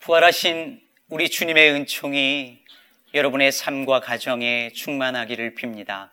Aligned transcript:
부활하신 0.00 0.80
우리 1.10 1.28
주님의 1.28 1.72
은총이 1.72 2.64
여러분의 3.12 3.52
삶과 3.52 4.00
가정에 4.00 4.70
충만하기를 4.70 5.54
빕니다. 5.54 6.08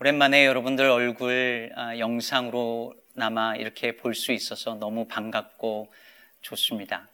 오랜만에 0.00 0.44
여러분들 0.44 0.90
얼굴 0.90 1.72
아, 1.76 1.96
영상으로 1.98 2.94
남아 3.14 3.56
이렇게 3.56 3.96
볼 3.96 4.14
수 4.14 4.32
있어서 4.32 4.74
너무 4.74 5.08
반갑고 5.08 5.94
좋습니다. 6.42 7.08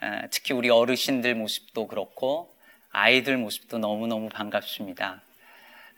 아, 0.00 0.26
특히 0.30 0.52
우리 0.52 0.68
어르신들 0.68 1.34
모습도 1.36 1.86
그렇고 1.86 2.54
아이들 2.90 3.38
모습도 3.38 3.78
너무너무 3.78 4.28
반갑습니다. 4.28 5.22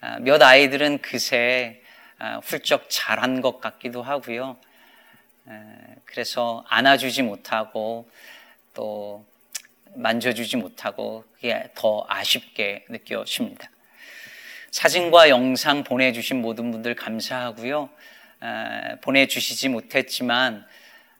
아, 0.02 0.18
몇 0.20 0.40
아이들은 0.40 0.98
그새 0.98 1.82
훌쩍 2.44 2.86
자란 2.88 3.40
것 3.40 3.60
같기도 3.60 4.04
하고요. 4.04 4.56
그래서 6.04 6.64
안아주지 6.68 7.22
못하고 7.22 8.08
또 8.80 9.26
만져주지 9.94 10.56
못하고 10.56 11.24
그게 11.34 11.68
더 11.74 12.06
아쉽게 12.08 12.86
느껴집니다. 12.88 13.68
사진과 14.70 15.28
영상 15.28 15.84
보내주신 15.84 16.40
모든 16.40 16.70
분들 16.70 16.94
감사하고요. 16.94 17.90
보내주시지 19.02 19.68
못했지만 19.68 20.64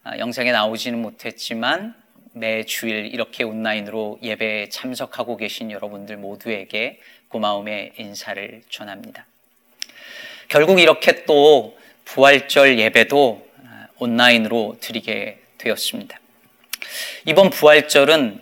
아, 0.05 0.17
영상에 0.17 0.53
나오지는 0.53 1.03
못했지만 1.03 1.95
매 2.33 2.65
주일 2.65 3.13
이렇게 3.13 3.45
온라인으로 3.45 4.21
예배에 4.23 4.71
참석하고 4.71 5.37
계신 5.37 5.71
여러분들 5.71 6.17
모두에게 6.17 6.99
고마움의 7.29 7.93
인사를 7.99 8.63
전합니다. 8.71 9.27
결국 10.49 10.81
이렇게 10.81 11.27
또 11.27 11.77
부활절 12.07 12.79
예배도 12.79 13.47
아, 13.67 13.89
온라인으로 13.99 14.79
드리게 14.81 15.43
되었습니다. 15.59 16.21
이번 17.27 17.51
부활절은 17.51 18.41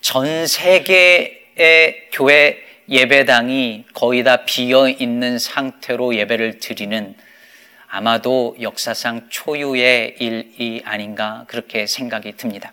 전 0.00 0.46
세계의 0.46 2.08
교회 2.12 2.58
예배당이 2.88 3.84
거의 3.94 4.24
다 4.24 4.44
비어 4.44 4.88
있는 4.88 5.38
상태로 5.38 6.16
예배를 6.16 6.58
드리는 6.58 7.14
아마도 7.88 8.56
역사상 8.60 9.28
초유의 9.28 10.16
일이 10.18 10.82
아닌가 10.84 11.44
그렇게 11.46 11.86
생각이 11.86 12.32
듭니다. 12.36 12.72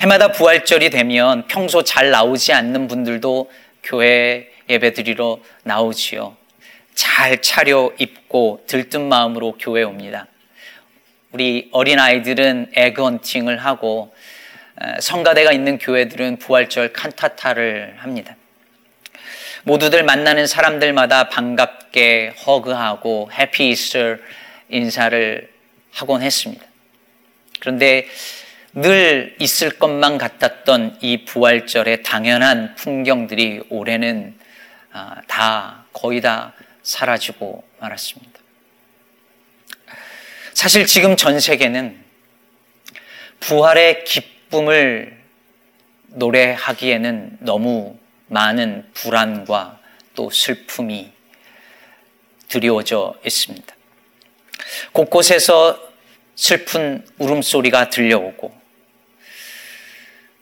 해마다 0.00 0.32
부활절이 0.32 0.90
되면 0.90 1.46
평소 1.46 1.82
잘 1.82 2.10
나오지 2.10 2.52
않는 2.52 2.88
분들도 2.88 3.50
교회 3.82 4.48
예배 4.68 4.92
드리러 4.94 5.40
나오지요. 5.64 6.36
잘 6.94 7.42
차려 7.42 7.92
입고 7.98 8.64
들뜬 8.66 9.08
마음으로 9.08 9.56
교회 9.58 9.82
옵니다. 9.82 10.26
우리 11.32 11.68
어린아이들은 11.72 12.72
에그헌팅을 12.74 13.58
하고 13.58 14.12
성가대가 15.00 15.52
있는 15.52 15.78
교회들은 15.78 16.38
부활절 16.38 16.92
칸타타를 16.92 17.96
합니다. 17.98 18.36
모두들 19.62 20.02
만나는 20.02 20.46
사람들마다 20.46 21.28
반갑게 21.28 22.34
허그하고 22.46 23.30
해피 23.32 23.70
이스터 23.70 24.16
인사를 24.70 25.50
하곤 25.92 26.22
했습니다. 26.22 26.64
그런데 27.60 28.06
늘 28.72 29.36
있을 29.38 29.78
것만 29.78 30.16
같았던 30.16 30.98
이 31.00 31.24
부활절의 31.24 32.02
당연한 32.02 32.74
풍경들이 32.76 33.64
올해는 33.68 34.38
아, 34.92 35.16
다 35.26 35.84
거의 35.92 36.20
다 36.20 36.54
사라지고 36.82 37.62
말았습니다. 37.80 38.29
사실 40.60 40.84
지금 40.84 41.16
전 41.16 41.40
세계는 41.40 42.04
부활의 43.40 44.04
기쁨을 44.04 45.18
노래하기에는 46.08 47.38
너무 47.40 47.96
많은 48.26 48.84
불안과 48.92 49.80
또 50.14 50.28
슬픔이 50.28 51.12
드리워져 52.48 53.14
있습니다. 53.24 53.74
곳곳에서 54.92 55.80
슬픈 56.34 57.06
울음소리가 57.16 57.88
들려오고 57.88 58.54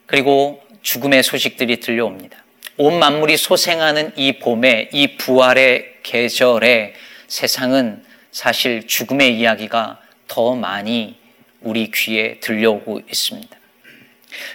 그리고 0.06 0.60
죽음의 0.82 1.22
소식들이 1.22 1.78
들려옵니다. 1.78 2.44
온 2.76 2.98
만물이 2.98 3.36
소생하는 3.36 4.10
이 4.16 4.40
봄에 4.40 4.88
이 4.92 5.16
부활의 5.16 5.98
계절에 6.02 6.94
세상은 7.28 8.04
사실 8.32 8.84
죽음의 8.88 9.38
이야기가 9.38 10.07
더 10.28 10.54
많이 10.54 11.16
우리 11.60 11.90
귀에 11.90 12.38
들려오고 12.40 13.00
있습니다. 13.08 13.56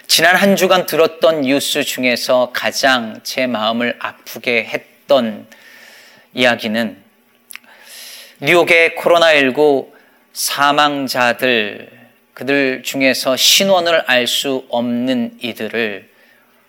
지난 0.06 0.36
한 0.36 0.56
주간 0.56 0.86
들었던 0.86 1.42
뉴스 1.42 1.82
중에서 1.82 2.50
가장 2.54 3.20
제 3.22 3.46
마음을 3.46 3.96
아프게 3.98 4.64
했던 4.64 5.46
이야기는 6.32 7.02
뉴욕의 8.40 8.96
코로나19 8.96 9.92
사망자들, 10.32 11.90
그들 12.34 12.82
중에서 12.82 13.36
신원을 13.36 14.02
알 14.06 14.26
수 14.26 14.66
없는 14.68 15.38
이들을 15.40 16.10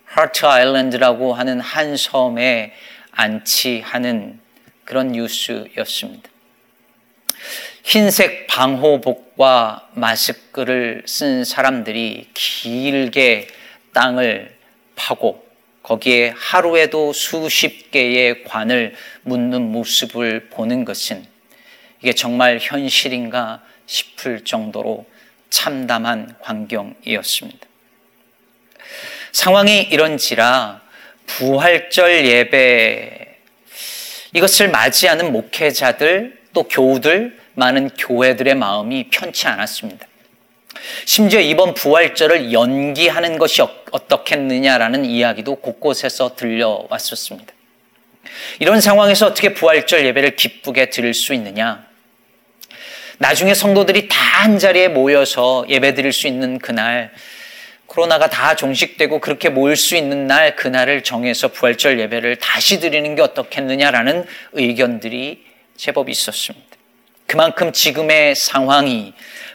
하트 0.04 0.46
아일랜드라고 0.46 1.34
하는 1.34 1.60
한 1.60 1.96
섬에 1.96 2.72
안치하는 3.10 4.40
그런 4.84 5.08
뉴스였습니다. 5.08 6.30
흰색 7.82 8.46
방호복과 8.48 9.90
마스크를 9.92 11.02
쓴 11.06 11.44
사람들이 11.44 12.28
길게 12.34 13.48
땅을 13.92 14.56
파고 14.96 15.46
거기에 15.82 16.34
하루에도 16.36 17.12
수십 17.12 17.90
개의 17.92 18.42
관을 18.44 18.94
묻는 19.22 19.70
모습을 19.70 20.48
보는 20.50 20.84
것은 20.84 21.24
이게 22.02 22.12
정말 22.12 22.58
현실인가 22.60 23.62
싶을 23.86 24.44
정도로 24.44 25.06
참담한 25.48 26.34
광경이었습니다. 26.40 27.66
상황이 29.32 29.82
이런지라 29.82 30.82
부활절 31.26 32.26
예배 32.26 33.38
이것을 34.34 34.68
맞이하는 34.70 35.32
목회자들 35.32 36.35
또 36.56 36.62
교우들 36.62 37.38
많은 37.52 37.90
교회들의 37.90 38.54
마음이 38.54 39.10
편치 39.10 39.46
않았습니다. 39.46 40.06
심지어 41.04 41.38
이번 41.38 41.74
부활절을 41.74 42.50
연기하는 42.50 43.36
것이 43.36 43.60
어, 43.60 43.70
어떻겠느냐라는 43.90 45.04
이야기도 45.04 45.56
곳곳에서 45.56 46.34
들려왔었습니다. 46.34 47.52
이런 48.58 48.80
상황에서 48.80 49.26
어떻게 49.26 49.52
부활절 49.52 50.06
예배를 50.06 50.36
기쁘게 50.36 50.88
드릴 50.88 51.12
수 51.12 51.34
있느냐? 51.34 51.84
나중에 53.18 53.52
성도들이 53.52 54.08
다 54.08 54.26
한 54.36 54.58
자리에 54.58 54.88
모여서 54.88 55.64
예배 55.68 55.94
드릴 55.94 56.12
수 56.12 56.26
있는 56.26 56.58
그날, 56.58 57.10
코로나가 57.86 58.28
다 58.28 58.54
종식되고 58.54 59.20
그렇게 59.20 59.48
모일 59.48 59.76
수 59.76 59.96
있는 59.96 60.26
날, 60.26 60.56
그날을 60.56 61.02
정해서 61.02 61.48
부활절 61.48 61.98
예배를 61.98 62.36
다시 62.36 62.80
드리는 62.80 63.14
게 63.14 63.22
어떻겠느냐라는 63.22 64.26
의견들이 64.52 65.55
제법 65.76 66.08
있었습니다. 66.08 66.66
그만큼 67.26 67.72
지금의 67.72 68.34
상황이 68.34 69.12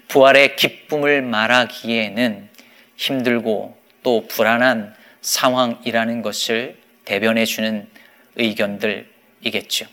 부활의 0.07 0.55
기쁨을 0.55 1.21
말하기에는 1.21 2.49
힘들고 2.97 3.77
또 4.03 4.27
불안한 4.27 4.95
상황이라는 5.21 6.21
것을 6.21 6.77
대변해 7.05 7.45
주는 7.45 7.89
의견들이겠죠. 8.35 9.85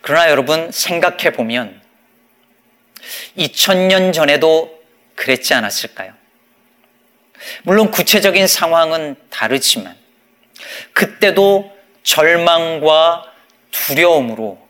그러나 0.00 0.30
여러분 0.30 0.70
생각해 0.72 1.32
보면 1.32 1.80
2000년 3.36 4.12
전에도 4.12 4.82
그랬지 5.14 5.54
않았을까요? 5.54 6.12
물론 7.62 7.90
구체적인 7.90 8.46
상황은 8.46 9.16
다르지만 9.30 9.96
그때도 10.92 11.76
절망과 12.02 13.24
두려움으로 13.70 14.67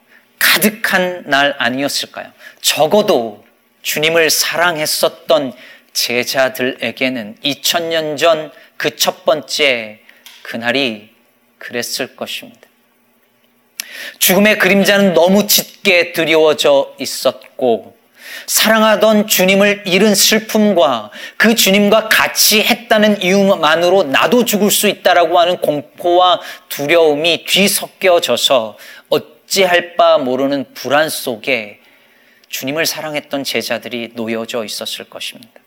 가득한 0.58 1.24
날 1.26 1.54
아니었을까요? 1.58 2.32
적어도 2.60 3.44
주님을 3.82 4.30
사랑했었던 4.30 5.52
제자들에게는 5.92 7.36
2000년 7.44 8.18
전 8.18 8.50
그 8.78 8.96
첫 8.96 9.24
번째 9.24 9.98
그날이 10.42 11.10
그랬을 11.58 12.14
것입니다. 12.14 12.60
죽음의 14.20 14.58
그림자는 14.58 15.12
너무 15.14 15.48
짙게 15.48 16.12
드리워져 16.12 16.94
있었고, 17.00 17.96
사랑하던 18.46 19.26
주님을 19.26 19.82
잃은 19.86 20.14
슬픔과 20.14 21.10
그 21.36 21.56
주님과 21.56 22.08
같이 22.08 22.62
했다는 22.62 23.22
이유만으로 23.22 24.04
나도 24.04 24.44
죽을 24.44 24.70
수 24.70 24.86
있다라고 24.86 25.40
하는 25.40 25.56
공포와 25.56 26.40
두려움이 26.68 27.44
뒤섞여져서 27.46 28.76
어찌할 29.48 29.96
바 29.96 30.18
모르는 30.18 30.74
불안 30.74 31.08
속에 31.08 31.80
주님을 32.48 32.86
사랑했던 32.86 33.44
제자들이 33.44 34.12
놓여져 34.14 34.64
있었을 34.64 35.08
것입니다. 35.08 35.60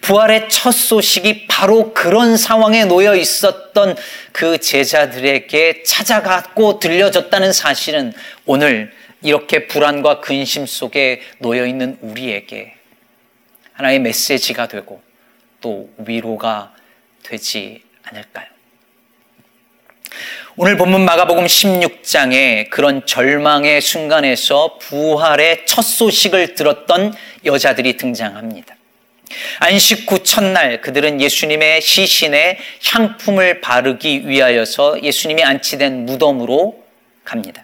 부활의 0.00 0.48
첫 0.48 0.72
소식이 0.72 1.46
바로 1.46 1.92
그런 1.92 2.36
상황에 2.36 2.86
놓여 2.86 3.14
있었던 3.14 3.96
그 4.32 4.58
제자들에게 4.58 5.82
찾아갔고 5.82 6.78
들려졌다는 6.78 7.52
사실은 7.52 8.12
오늘 8.46 8.92
이렇게 9.22 9.66
불안과 9.66 10.20
근심 10.20 10.64
속에 10.66 11.20
놓여 11.38 11.66
있는 11.66 11.98
우리에게 12.00 12.74
하나의 13.74 13.98
메시지가 14.00 14.68
되고 14.68 15.02
또 15.60 15.90
위로가 15.98 16.74
되지 17.22 17.82
않을까요? 18.04 18.56
오늘 20.58 20.78
본문 20.78 21.04
마가복음 21.04 21.44
16장에 21.44 22.70
그런 22.70 23.04
절망의 23.04 23.82
순간에서 23.82 24.78
부활의 24.78 25.66
첫 25.66 25.82
소식을 25.82 26.54
들었던 26.54 27.12
여자들이 27.44 27.98
등장합니다. 27.98 28.74
안식 29.58 30.10
후 30.10 30.22
첫날 30.22 30.80
그들은 30.80 31.20
예수님의 31.20 31.82
시신에 31.82 32.56
향품을 32.86 33.60
바르기 33.60 34.26
위하여서 34.26 35.02
예수님이 35.02 35.44
안치된 35.44 36.06
무덤으로 36.06 36.82
갑니다. 37.22 37.62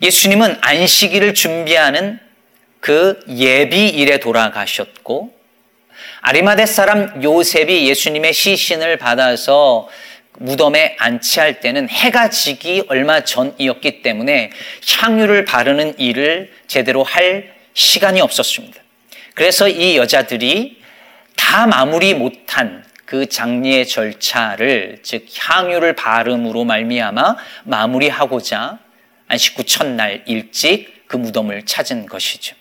예수님은 0.00 0.58
안식일을 0.60 1.34
준비하는 1.34 2.20
그 2.78 3.18
예비일에 3.28 4.18
돌아가셨고 4.18 5.34
아리마대 6.20 6.66
사람 6.66 7.20
요셉이 7.20 7.88
예수님의 7.88 8.32
시신을 8.32 8.96
받아서 8.98 9.88
무덤에 10.38 10.96
안치할 10.98 11.60
때는 11.60 11.88
해가 11.88 12.30
지기 12.30 12.82
얼마 12.88 13.22
전이었기 13.22 14.02
때문에 14.02 14.50
향유를 14.88 15.44
바르는 15.44 15.98
일을 15.98 16.52
제대로 16.66 17.02
할 17.02 17.54
시간이 17.74 18.20
없었습니다. 18.20 18.80
그래서 19.34 19.68
이 19.68 19.96
여자들이 19.96 20.82
다 21.36 21.66
마무리 21.66 22.14
못한 22.14 22.84
그 23.04 23.28
장례 23.28 23.84
절차를 23.84 25.00
즉 25.02 25.26
향유를 25.36 25.94
바름으로 25.94 26.64
말미암아 26.64 27.36
마무리하고자 27.64 28.78
안식 29.28 29.58
후 29.58 29.64
첫날 29.64 30.22
일찍 30.26 31.06
그 31.06 31.16
무덤을 31.16 31.66
찾은 31.66 32.06
것이죠. 32.06 32.56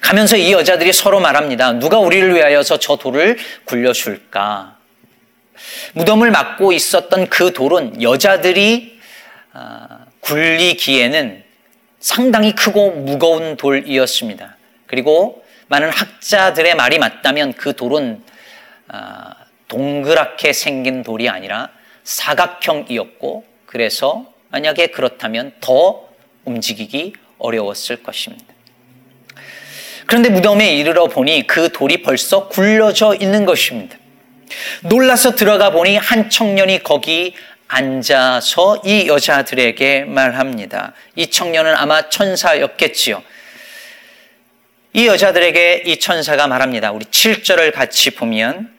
가면서 0.00 0.36
이 0.36 0.52
여자들이 0.52 0.92
서로 0.92 1.20
말합니다. 1.20 1.72
누가 1.74 1.98
우리를 1.98 2.34
위하여서 2.34 2.78
저 2.78 2.96
돌을 2.96 3.38
굴려줄까? 3.64 4.79
무덤을 5.94 6.30
막고 6.30 6.72
있었던 6.72 7.28
그 7.28 7.52
돌은 7.52 8.02
여자들이 8.02 9.00
아, 9.52 10.06
굴리기에는 10.20 11.42
상당히 11.98 12.54
크고 12.54 12.92
무거운 12.92 13.56
돌이었습니다. 13.56 14.56
그리고 14.86 15.44
많은 15.68 15.90
학자들의 15.90 16.74
말이 16.74 16.98
맞다면 16.98 17.52
그 17.54 17.74
돌은 17.74 18.22
아, 18.88 19.34
동그랗게 19.68 20.52
생긴 20.52 21.02
돌이 21.02 21.28
아니라 21.28 21.70
사각형이었고 22.04 23.44
그래서 23.66 24.26
만약에 24.50 24.88
그렇다면 24.88 25.52
더 25.60 26.08
움직이기 26.44 27.12
어려웠을 27.38 28.02
것입니다. 28.02 28.44
그런데 30.06 30.28
무덤에 30.28 30.74
이르러 30.74 31.06
보니 31.06 31.46
그 31.46 31.70
돌이 31.70 32.02
벌써 32.02 32.48
굴려져 32.48 33.14
있는 33.14 33.44
것입니다. 33.44 33.96
놀라서 34.82 35.34
들어가 35.34 35.70
보니 35.70 35.96
한 35.96 36.30
청년이 36.30 36.82
거기 36.82 37.34
앉아서 37.68 38.82
이 38.84 39.06
여자들에게 39.06 40.04
말합니다. 40.04 40.92
이 41.14 41.28
청년은 41.28 41.74
아마 41.76 42.08
천사였겠지요. 42.08 43.22
이 44.92 45.06
여자들에게 45.06 45.84
이 45.86 45.98
천사가 45.98 46.48
말합니다. 46.48 46.90
우리 46.90 47.04
7절을 47.04 47.72
같이 47.72 48.10
보면 48.10 48.76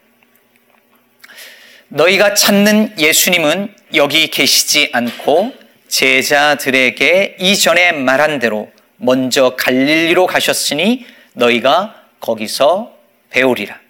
너희가 1.88 2.34
찾는 2.34 2.98
예수님은 2.98 3.74
여기 3.94 4.28
계시지 4.28 4.90
않고 4.92 5.54
제자들에게 5.88 7.36
이전에 7.38 7.92
말한 7.92 8.38
대로 8.38 8.70
먼저 8.96 9.56
갈릴리로 9.56 10.26
가셨으니 10.26 11.06
너희가 11.34 12.02
거기서 12.20 12.94
배우리라. 13.30 13.81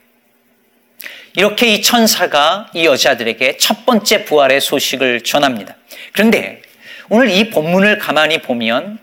이렇게 1.34 1.68
이 1.68 1.82
천사가 1.82 2.70
이 2.74 2.84
여자들에게 2.84 3.56
첫 3.56 3.86
번째 3.86 4.24
부활의 4.24 4.60
소식을 4.60 5.22
전합니다. 5.22 5.76
그런데 6.12 6.60
오늘 7.08 7.30
이 7.30 7.50
본문을 7.50 7.98
가만히 7.98 8.42
보면 8.42 8.98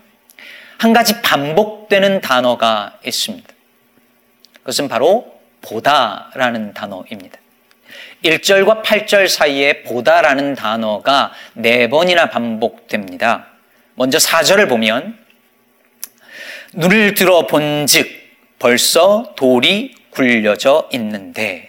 한 0.78 0.94
가지 0.94 1.22
반복되는 1.22 2.22
단어가 2.22 3.00
있습니다. 3.06 3.48
그것은 4.54 4.88
바로 4.88 5.40
보다라는 5.62 6.74
단어입니다. 6.74 7.40
1절과 8.24 8.84
8절 8.84 9.28
사이에 9.28 9.84
보다라는 9.84 10.56
단어가 10.56 11.32
네 11.54 11.90
번이나 11.90 12.30
반복됩니다. 12.30 13.48
먼저 13.96 14.18
4절을 14.18 14.70
보면 14.70 15.18
눈을 16.74 17.16
들어 17.16 17.48
본즉 17.48 18.08
벌써 18.60 19.34
돌이 19.36 19.96
굴려져 20.12 20.88
있는데 20.94 21.69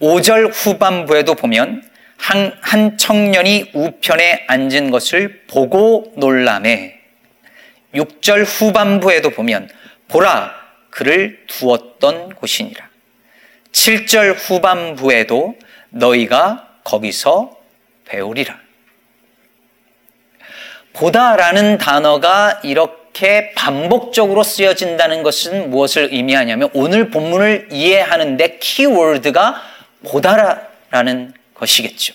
5절 0.00 0.50
후반부에도 0.52 1.34
보면 1.34 1.82
한, 2.16 2.56
한 2.60 2.96
청년이 2.96 3.72
우편에 3.74 4.44
앉은 4.46 4.90
것을 4.90 5.42
보고 5.46 6.12
놀라매. 6.16 6.98
6절 7.94 8.44
후반부에도 8.44 9.30
보면 9.30 9.68
보라 10.08 10.54
그를 10.90 11.44
두었던 11.46 12.34
곳이니라. 12.34 12.88
7절 13.72 14.34
후반부에도 14.36 15.56
너희가 15.90 16.68
거기서 16.84 17.56
배우리라. 18.04 18.58
보다라는 20.92 21.78
단어가 21.78 22.60
이렇게 22.62 23.52
반복적으로 23.54 24.42
쓰여진다는 24.42 25.22
것은 25.22 25.70
무엇을 25.70 26.10
의미하냐면 26.12 26.70
오늘 26.72 27.10
본문을 27.10 27.68
이해하는데 27.72 28.58
키워드가 28.58 29.73
보다라는 30.04 31.34
것이겠죠. 31.54 32.14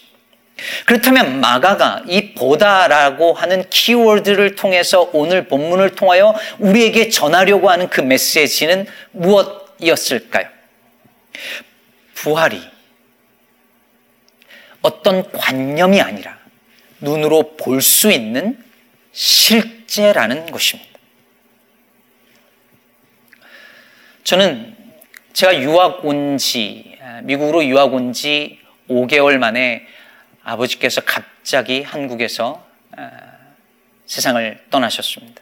그렇다면 0.85 1.39
마가가 1.39 2.03
이 2.07 2.33
보다라고 2.33 3.33
하는 3.33 3.69
키워드를 3.69 4.55
통해서 4.55 5.09
오늘 5.13 5.47
본문을 5.47 5.95
통하여 5.95 6.35
우리에게 6.59 7.09
전하려고 7.09 7.69
하는 7.69 7.89
그 7.89 8.01
메시지는 8.01 8.85
무엇이었을까요? 9.11 10.47
부활이 12.13 12.61
어떤 14.81 15.31
관념이 15.31 16.01
아니라 16.01 16.37
눈으로 16.99 17.55
볼 17.55 17.81
수 17.81 18.11
있는 18.11 18.61
실제라는 19.13 20.47
것입니다. 20.51 20.89
저는 24.25 24.75
제가 25.33 25.61
유학 25.61 26.03
온 26.05 26.37
지 26.37 26.98
미국으로 27.23 27.65
유학 27.65 27.93
온 27.93 28.13
지 28.13 28.59
5개월 28.89 29.37
만에 29.37 29.85
아버지께서 30.43 31.01
갑자기 31.01 31.83
한국에서 31.83 32.65
세상을 34.05 34.65
떠나셨습니다. 34.71 35.41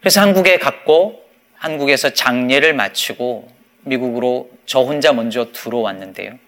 그래서 0.00 0.20
한국에 0.20 0.58
갔고 0.58 1.24
한국에서 1.54 2.10
장례를 2.10 2.74
마치고 2.74 3.48
미국으로 3.82 4.50
저 4.66 4.80
혼자 4.80 5.12
먼저 5.12 5.52
들어왔는데요. 5.52 6.38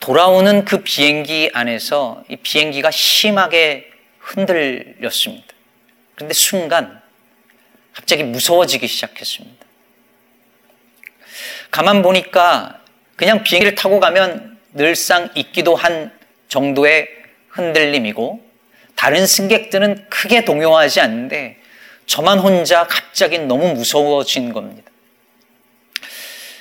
돌아오는 0.00 0.64
그 0.64 0.82
비행기 0.82 1.50
안에서 1.52 2.24
이 2.28 2.36
비행기가 2.36 2.90
심하게 2.90 3.90
흔들렸습니다. 4.18 5.46
그런데 6.14 6.34
순간 6.34 7.00
갑자기 7.92 8.24
무서워지기 8.24 8.86
시작했습니다. 8.86 9.59
가만 11.70 12.02
보니까 12.02 12.80
그냥 13.16 13.42
비행기를 13.42 13.74
타고 13.74 14.00
가면 14.00 14.58
늘상 14.72 15.28
있기도 15.34 15.76
한 15.76 16.12
정도의 16.48 17.08
흔들림이고 17.48 18.40
다른 18.96 19.26
승객들은 19.26 20.06
크게 20.08 20.44
동요하지 20.44 21.00
않는데 21.00 21.56
저만 22.06 22.38
혼자 22.38 22.86
갑자기 22.86 23.38
너무 23.38 23.72
무서워진 23.72 24.52
겁니다. 24.52 24.90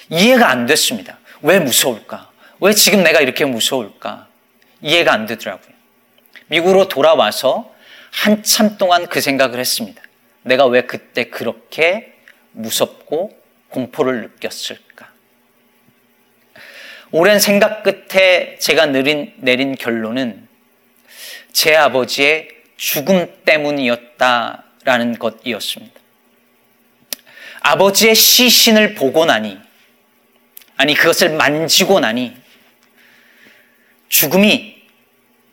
이해가 0.09 0.49
안 0.49 0.65
됐습니다. 0.65 1.17
왜 1.41 1.59
무서울까? 1.59 2.29
왜 2.61 2.73
지금 2.73 3.03
내가 3.03 3.19
이렇게 3.21 3.45
무서울까? 3.45 4.27
이해가 4.81 5.13
안 5.13 5.25
되더라고요. 5.25 5.73
미국으로 6.47 6.87
돌아와서 6.87 7.73
한참 8.11 8.77
동안 8.77 9.07
그 9.07 9.21
생각을 9.21 9.59
했습니다. 9.59 10.01
내가 10.43 10.65
왜 10.65 10.81
그때 10.81 11.25
그렇게 11.25 12.13
무섭고 12.51 13.38
공포를 13.69 14.21
느꼈을까? 14.21 15.11
오랜 17.11 17.39
생각 17.39 17.83
끝에 17.83 18.57
제가 18.59 18.85
내린, 18.87 19.33
내린 19.37 19.75
결론은 19.75 20.47
제 21.51 21.75
아버지의 21.75 22.49
죽음 22.77 23.33
때문이었다라는 23.45 25.17
것이었습니다. 25.17 25.99
아버지의 27.61 28.15
시신을 28.15 28.95
보고 28.95 29.25
나니, 29.25 29.57
아니, 30.77 30.93
그것을 30.93 31.29
만지고 31.31 31.99
나니, 31.99 32.35
죽음이 34.07 34.81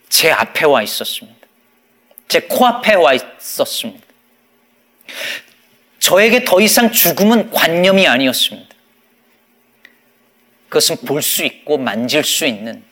제 0.08 0.30
앞에 0.30 0.66
와 0.66 0.82
있었습니다. 0.82 1.46
제 2.28 2.40
코앞에 2.40 2.94
와 2.94 3.12
있었습니다. 3.14 4.06
저에게 6.06 6.44
더 6.44 6.60
이상 6.60 6.92
죽음은 6.92 7.50
관념이 7.50 8.06
아니었습니다. 8.06 8.68
그것은 10.68 10.98
볼 10.98 11.20
수 11.20 11.44
있고 11.44 11.78
만질 11.78 12.22
수 12.22 12.46
있는 12.46 12.84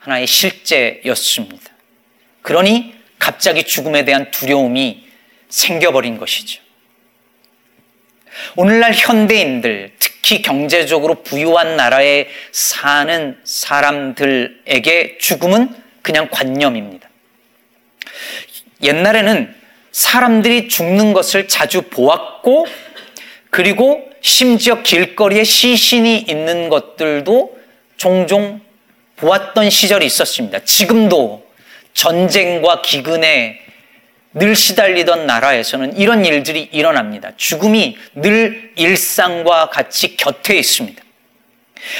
하나의 0.00 0.26
실제였습니다. 0.26 1.70
그러니 2.42 2.92
갑자기 3.20 3.62
죽음에 3.62 4.04
대한 4.04 4.32
두려움이 4.32 5.06
생겨버린 5.48 6.18
것이죠. 6.18 6.60
오늘날 8.56 8.92
현대인들, 8.92 9.94
특히 10.00 10.42
경제적으로 10.42 11.22
부유한 11.22 11.76
나라에 11.76 12.26
사는 12.50 13.40
사람들에게 13.44 15.18
죽음은 15.18 15.68
그냥 16.02 16.28
관념입니다. 16.32 17.08
옛날에는 18.82 19.54
사람들이 19.96 20.68
죽는 20.68 21.14
것을 21.14 21.48
자주 21.48 21.80
보았고, 21.80 22.66
그리고 23.48 24.06
심지어 24.20 24.82
길거리에 24.82 25.42
시신이 25.42 26.18
있는 26.18 26.68
것들도 26.68 27.56
종종 27.96 28.60
보았던 29.16 29.70
시절이 29.70 30.04
있었습니다. 30.04 30.58
지금도 30.66 31.46
전쟁과 31.94 32.82
기근에 32.82 33.58
늘 34.34 34.54
시달리던 34.54 35.24
나라에서는 35.24 35.96
이런 35.96 36.26
일들이 36.26 36.68
일어납니다. 36.72 37.30
죽음이 37.38 37.96
늘 38.16 38.72
일상과 38.76 39.70
같이 39.70 40.18
곁에 40.18 40.58
있습니다. 40.58 41.02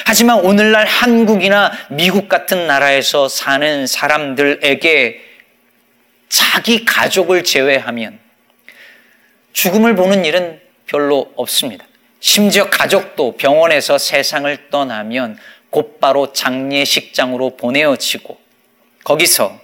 하지만 0.05 0.41
오늘날 0.41 0.85
한국이나 0.85 1.73
미국 1.89 2.29
같은 2.29 2.67
나라에서 2.67 3.31
사는 3.31 3.87
사람들에게 3.87 5.36
자기 6.29 6.85
가족을 6.85 7.45
제외하면 7.45 8.19
죽음을 9.53 9.95
보는 9.95 10.25
일은 10.25 10.61
별로 10.87 11.33
없습니다. 11.37 11.87
심지어 12.21 12.69
가족도 12.69 13.37
병원에서 13.37 13.99
세상을 13.99 14.71
떠나면 14.71 15.39
곧바로 15.71 16.33
장례식장으로 16.33 17.57
보내어지고 17.57 18.39
거기서 19.05 19.61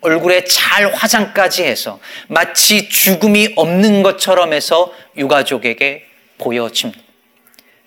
얼굴에 0.00 0.44
잘 0.44 0.92
화장까지 0.92 1.64
해서 1.64 1.98
마치 2.28 2.88
죽음이 2.88 3.54
없는 3.56 4.02
것처럼 4.02 4.52
해서 4.52 4.92
유가족에게 5.16 6.04
보여집니다. 6.38 7.02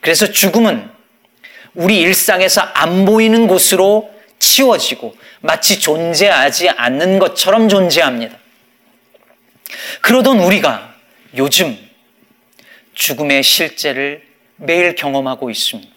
그래서 0.02 0.32
죽음은 0.32 0.90
우리 1.76 2.00
일상에서 2.00 2.62
안 2.62 3.06
보이는 3.06 3.48
곳으로 3.48 4.10
치워지고 4.48 5.16
마치 5.42 5.80
존재하지 5.80 6.70
않는 6.70 7.20
것처럼 7.20 7.68
존재합니다. 7.68 8.38
그러던 10.02 10.40
우리가 10.40 10.96
요즘 11.36 11.78
죽음의 12.94 13.44
실제를 13.44 14.24
매일 14.56 14.96
경험하고 14.96 15.50
있습니다. 15.50 15.94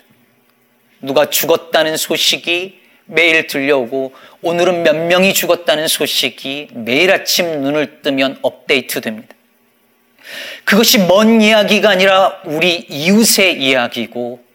누가 1.00 1.30
죽었다는 1.30 1.97
소식이 1.97 2.80
매일 3.07 3.47
들려오고 3.47 4.14
오늘은 4.42 4.83
몇 4.83 4.97
명이 4.97 5.33
죽었다는 5.33 5.87
소식이 5.88 6.69
매일 6.73 7.12
아침 7.12 7.62
눈을 7.62 8.02
뜨면 8.02 8.38
업데이트 8.42 9.00
됩니다. 9.00 9.35
그것이 10.64 10.99
먼 10.99 11.40
이야기가 11.40 11.88
아니라 11.88 12.40
우리 12.45 12.85
이웃의 12.88 13.62
이야기고 13.62 14.50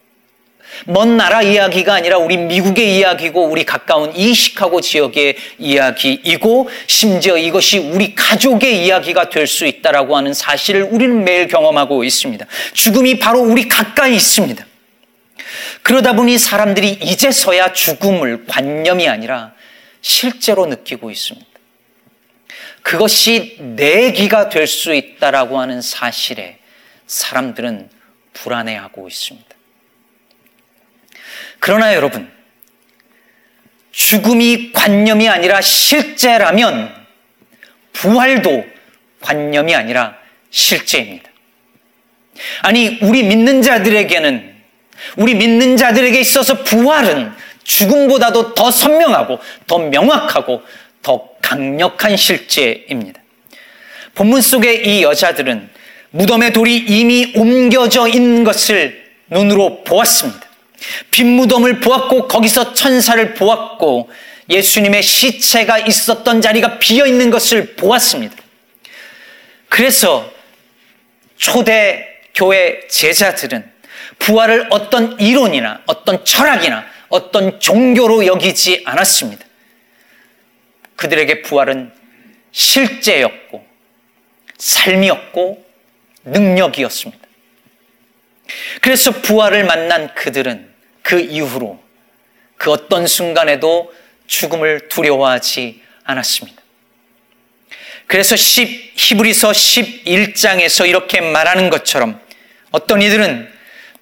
먼 0.86 1.18
나라 1.18 1.42
이야기가 1.42 1.94
아니라 1.94 2.18
우리 2.18 2.38
미국의 2.38 2.98
이야기고 2.98 3.46
우리 3.46 3.64
가까운 3.64 4.16
이 4.16 4.34
시카고 4.34 4.82
지역의 4.82 5.36
이야기이고 5.58 6.70
심지어 6.88 7.38
이것이 7.38 7.78
우리 7.78 8.14
가족의 8.16 8.86
이야기가 8.86 9.30
될 9.30 9.48
수 9.48 9.66
있다라고 9.66 10.18
하는 10.18 10.34
사실을 10.34 10.84
우리는 10.84 11.24
매일 11.24 11.48
경험하고 11.48 12.04
있습니다. 12.04 12.46
죽음이 12.74 13.20
바로 13.20 13.42
우리 13.42 13.68
가까이 13.70 14.16
있습니다. 14.16 14.66
그러다 15.84 16.14
보니 16.14 16.38
사람들이 16.38 16.90
이제서야 17.02 17.74
죽음을 17.74 18.46
관념이 18.48 19.08
아니라 19.08 19.54
실제로 20.02 20.66
느끼고 20.66 21.12
있습니다. 21.12 21.48
그것이 22.82 23.58
내기가 23.60 24.50
될 24.50 24.68
수 24.68 24.94
있다라고 24.94 25.60
하는 25.60 25.82
사실에 25.82 26.58
사람들은 27.08 27.90
불안해하고 28.34 29.08
있습니다. 29.08 29.55
그러나 31.66 31.96
여러분, 31.96 32.30
죽음이 33.90 34.72
관념이 34.72 35.28
아니라 35.28 35.62
실제라면 35.62 36.94
부활도 37.92 38.64
관념이 39.20 39.74
아니라 39.74 40.16
실제입니다. 40.52 41.28
아니, 42.62 43.00
우리 43.02 43.24
믿는 43.24 43.64
자들에게는 43.64 44.54
우리 45.18 45.34
믿는 45.34 45.76
자들에게 45.76 46.20
있어서 46.20 46.62
부활은 46.62 47.34
죽음보다도 47.64 48.54
더 48.54 48.70
선명하고 48.70 49.40
더 49.66 49.80
명확하고 49.80 50.62
더 51.02 51.30
강력한 51.42 52.16
실제입니다. 52.16 53.20
본문 54.14 54.42
속의 54.42 54.86
이 54.88 55.02
여자들은 55.02 55.68
무덤의 56.12 56.54
돌이 56.54 56.78
이미 56.78 57.34
옮겨져 57.36 58.08
있는 58.08 58.44
것을 58.44 59.04
눈으로 59.32 59.84
보았습니다. 59.84 60.46
빈 61.12 61.28
무덤을 61.36 61.80
보았고 61.80 62.28
거기서 62.28 62.74
천사를 62.74 63.34
보았고 63.34 64.10
예수님의 64.50 65.02
시체가 65.02 65.80
있었던 65.80 66.42
자리가 66.42 66.80
비어 66.80 67.06
있는 67.06 67.30
것을 67.30 67.76
보았습니다. 67.76 68.36
그래서 69.70 70.32
초대 71.38 72.08
교회 72.34 72.88
제자들은 72.88 73.72
부활을 74.20 74.68
어떤 74.70 75.20
이론이나 75.20 75.82
어떤 75.86 76.24
철학이나 76.24 76.86
어떤 77.10 77.60
종교로 77.60 78.26
여기지 78.26 78.84
않았습니다. 78.86 79.46
그들에게 80.96 81.42
부활은 81.42 81.92
실제였고 82.52 83.66
삶이었고 84.58 85.66
능력이었습니다. 86.24 87.26
그래서 88.82 89.12
부활을 89.12 89.66
만난 89.66 90.14
그들은 90.14 90.75
그 91.06 91.20
이후로 91.20 91.80
그 92.58 92.72
어떤 92.72 93.06
순간에도 93.06 93.94
죽음을 94.26 94.90
두려워하지 94.90 95.80
않았습니다. 96.04 96.64
그래서 98.08 98.36
10, 98.36 98.94
히브리서 98.96 99.52
11장에서 99.52 100.90
이렇게 100.90 101.22
말하는 101.22 101.70
것처럼 101.70 102.20
어떤 102.72 103.04
이들은 103.04 103.54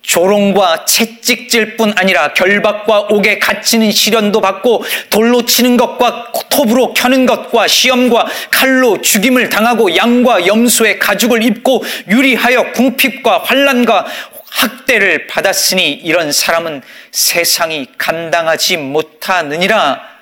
조롱과 0.02 0.86
채찍질 0.86 1.76
뿐 1.76 1.94
아니라 1.98 2.34
결박과 2.34 3.02
옥에 3.10 3.38
갇히는 3.38 3.92
시련도 3.92 4.40
받고 4.40 4.84
돌로 5.10 5.46
치는 5.46 5.76
것과 5.76 6.32
톱으로 6.50 6.94
켜는 6.94 7.26
것과 7.26 7.68
시험과 7.68 8.28
칼로 8.50 9.02
죽임을 9.02 9.50
당하고 9.50 9.96
양과 9.96 10.48
염소의 10.48 11.00
가죽을 11.00 11.44
입고 11.44 11.84
유리하여 12.08 12.72
궁핍과 12.72 13.40
환란과 13.40 14.06
학대를 14.54 15.28
받았으니 15.28 15.92
이런 15.92 16.32
사람은 16.32 16.82
세상이 17.12 17.88
감당하지 17.98 18.78
못하느니라 18.78 20.14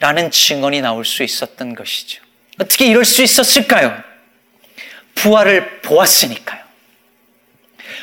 라는 0.00 0.30
증언이 0.30 0.80
나올 0.80 1.04
수 1.04 1.22
있었던 1.22 1.74
것이죠. 1.74 2.22
어떻게 2.58 2.86
이럴 2.86 3.04
수 3.04 3.22
있었을까요? 3.22 3.96
부활을 5.14 5.80
보았으니까요. 5.80 6.62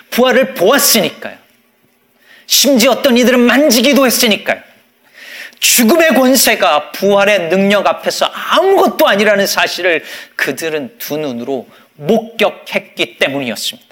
부활을 0.10 0.54
보았으니까요. 0.54 1.38
심지어 2.48 2.92
어떤 2.92 3.18
이들은 3.18 3.40
만지기도 3.40 4.06
했으니까요. 4.06 4.62
죽음의 5.60 6.16
권세가 6.16 6.92
부활의 6.92 7.50
능력 7.50 7.86
앞에서 7.86 8.26
아무것도 8.26 9.08
아니라는 9.08 9.46
사실을 9.46 10.04
그들은 10.36 10.98
두 10.98 11.18
눈으로 11.18 11.68
목격했기 11.96 13.18
때문이었습니다. 13.20 13.91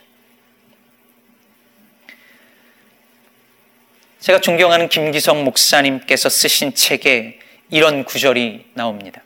제가 4.29 4.41
존경하는 4.41 4.89
김기성 4.89 5.43
목사님께서 5.43 6.29
쓰신 6.29 6.75
책에 6.75 7.39
이런 7.71 8.03
구절이 8.03 8.63
나옵니다. 8.75 9.23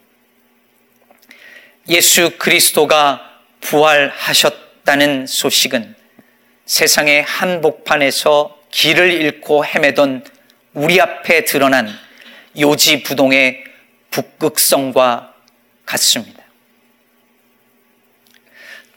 예수 1.90 2.38
그리스도가 2.38 3.42
부활하셨다는 3.60 5.28
소식은 5.28 5.94
세상의 6.66 7.24
한복판에서 7.24 8.58
길을 8.72 9.12
잃고 9.12 9.66
헤매던 9.66 10.24
우리 10.74 11.02
앞에 11.02 11.44
드러난 11.44 11.90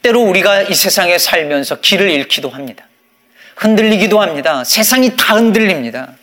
때로 0.03 0.21
우리가 0.21 0.61
이 0.61 0.73
세상에 0.73 1.17
살면서 1.17 1.81
길을 1.81 2.09
잃기도 2.09 2.49
합니다. 2.49 2.86
흔들리기도 3.57 4.21
합니다. 4.21 4.63
세상이 4.63 5.15
다 5.17 5.35
흔들립니다. 5.35 6.15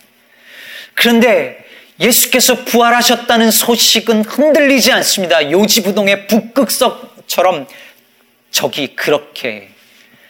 그런데 0.93 1.63
예수께서 1.99 2.63
부활하셨다는 2.63 3.51
소식은 3.51 4.23
흔들리지 4.23 4.91
않습니다. 4.93 5.51
요지부동의 5.51 6.27
북극석처럼 6.27 7.67
적이 8.51 8.95
그렇게 8.95 9.69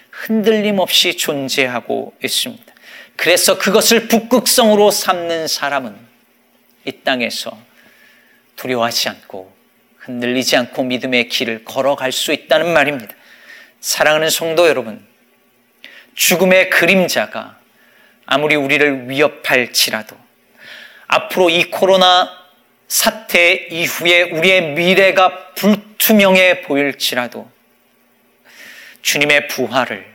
흔들림 0.09 0.79
없이 0.79 1.15
존재하고 1.15 2.13
있습니다. 2.23 2.73
그래서 3.15 3.57
그것을 3.57 4.07
북극성으로 4.07 4.89
삼는 4.91 5.47
사람은 5.47 5.95
이 6.85 6.91
땅에서 7.03 7.57
두려워하지 8.55 9.09
않고 9.09 9.53
흔들리지 9.97 10.57
않고 10.57 10.83
믿음의 10.83 11.29
길을 11.29 11.65
걸어갈 11.65 12.11
수 12.11 12.31
있다는 12.33 12.73
말입니다. 12.73 13.13
사랑하는 13.79 14.29
성도 14.29 14.67
여러분, 14.67 15.05
죽음의 16.15 16.69
그림자가 16.69 17.59
아무리 18.25 18.55
우리를 18.55 19.09
위협할지라도 19.09 20.17
앞으로 21.07 21.49
이 21.49 21.65
코로나 21.65 22.45
사태 22.87 23.67
이후에 23.69 24.23
우리의 24.23 24.73
미래가 24.73 25.53
불투명해 25.53 26.61
보일지라도 26.61 27.49
주님의 29.01 29.47
부활을 29.47 30.05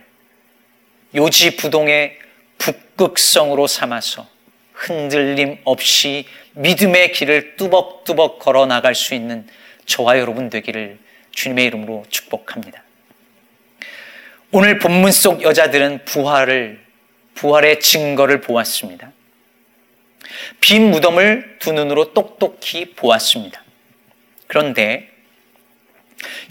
요지부동의 1.15 2.17
북극성으로 2.57 3.67
삼아서 3.67 4.27
흔들림 4.73 5.59
없이 5.63 6.25
믿음의 6.53 7.11
길을 7.11 7.55
뚜벅뚜벅 7.55 8.39
걸어 8.39 8.65
나갈 8.65 8.95
수 8.95 9.13
있는 9.13 9.47
저와 9.85 10.19
여러분 10.19 10.49
되기를 10.49 10.99
주님의 11.31 11.65
이름으로 11.65 12.05
축복합니다. 12.09 12.80
오늘 14.53 14.79
본문 14.79 15.13
속 15.13 15.43
여자들은 15.43 16.03
부활을 16.03 16.81
부활의 17.35 17.79
증거를 17.79 18.41
보았습니다. 18.41 19.11
빈 20.59 20.91
무덤을 20.91 21.57
두 21.59 21.71
눈으로 21.71 22.13
똑똑히 22.13 22.93
보았습니다. 22.93 23.63
그런데 24.47 25.09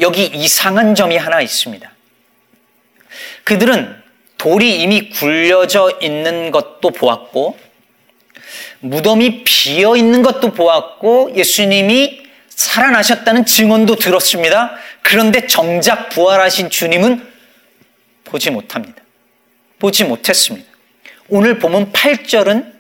여기 0.01 0.25
이상한 0.25 0.95
점이 0.95 1.19
하나 1.19 1.43
있습니다. 1.43 1.91
그들은 3.45 4.03
돌이 4.39 4.81
이미 4.81 5.11
굴려져 5.11 5.99
있는 6.01 6.51
것도 6.51 6.91
보았고, 6.91 7.59
무덤이 8.81 9.45
비어 9.45 9.97
있는 9.97 10.23
것도 10.23 10.55
보았고, 10.55 11.35
예수님이 11.37 12.23
살아나셨다는 12.49 13.45
증언도 13.45 13.97
들었습니다. 13.97 14.73
그런데 15.03 15.47
정작 15.47 16.09
부활하신 16.09 16.71
주님은 16.71 17.31
보지 18.31 18.51
못합니다. 18.51 19.03
보지 19.81 20.05
못했습니다. 20.05 20.71
오늘 21.29 21.59
보면 21.59 21.93
8절은 21.93 22.73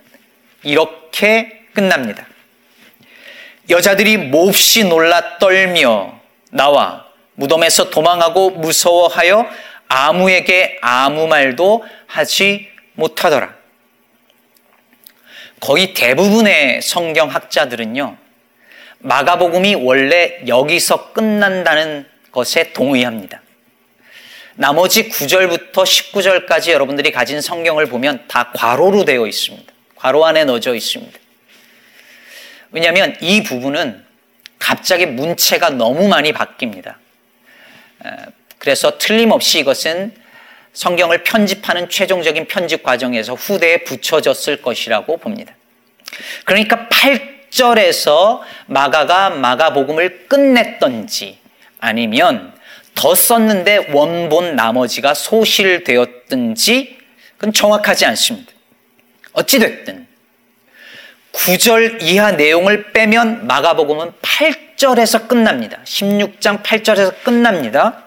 이렇게 0.62 1.66
끝납니다. 1.74 2.26
여자들이 3.68 4.16
몹시 4.16 4.84
놀라 4.84 5.38
떨며 5.38 6.20
나와 6.50 7.06
무덤에서 7.34 7.90
도망하고 7.90 8.50
무서워하여 8.50 9.46
아무에게 9.88 10.78
아무 10.82 11.26
말도 11.26 11.84
하지 12.06 12.68
못하더라. 12.94 13.54
거의 15.58 15.94
대부분의 15.94 16.80
성경 16.80 17.28
학자들은요, 17.28 18.16
마가복음이 18.98 19.74
원래 19.76 20.40
여기서 20.46 21.12
끝난다는 21.12 22.08
것에 22.32 22.72
동의합니다. 22.72 23.42
나머지 24.60 25.08
9절부터 25.08 25.72
19절까지 25.72 26.72
여러분들이 26.72 27.12
가진 27.12 27.40
성경을 27.40 27.86
보면 27.86 28.26
다 28.28 28.52
괄호로 28.54 29.06
되어 29.06 29.26
있습니다. 29.26 29.72
괄호 29.96 30.26
안에 30.26 30.44
넣어져 30.44 30.74
있습니다. 30.74 31.18
왜냐하면 32.70 33.16
이 33.22 33.42
부분은 33.42 34.04
갑자기 34.58 35.06
문체가 35.06 35.70
너무 35.70 36.08
많이 36.08 36.34
바뀝니다. 36.34 36.96
그래서 38.58 38.98
틀림없이 38.98 39.60
이것은 39.60 40.14
성경을 40.74 41.24
편집하는 41.24 41.88
최종적인 41.88 42.46
편집 42.46 42.82
과정에서 42.82 43.32
후대에 43.32 43.78
붙여졌을 43.84 44.60
것이라고 44.60 45.16
봅니다. 45.16 45.54
그러니까 46.44 46.86
8절에서 46.88 48.42
마가가 48.66 49.30
마가복음을 49.30 50.26
끝냈던지 50.28 51.38
아니면 51.78 52.59
더 53.00 53.14
썼는데 53.14 53.92
원본 53.92 54.56
나머지가 54.56 55.14
소실되었든지 55.14 56.98
그건 57.38 57.54
정확하지 57.54 58.04
않습니다. 58.04 58.52
어찌됐든 59.32 60.06
9절 61.32 62.02
이하 62.02 62.32
내용을 62.32 62.92
빼면 62.92 63.46
마가복음은 63.46 64.12
8절에서 64.20 65.28
끝납니다. 65.28 65.78
16장 65.84 66.62
8절에서 66.62 67.22
끝납니다. 67.24 68.04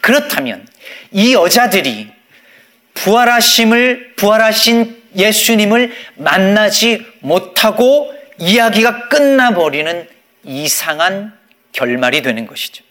그렇다면 0.00 0.66
이 1.12 1.34
여자들이 1.34 2.10
부활하심을 2.94 4.14
부활하신 4.16 5.02
예수님을 5.14 5.94
만나지 6.16 7.06
못하고 7.20 8.12
이야기가 8.38 9.08
끝나버리는 9.08 10.08
이상한 10.42 11.32
결말이 11.70 12.22
되는 12.22 12.44
것이죠. 12.48 12.82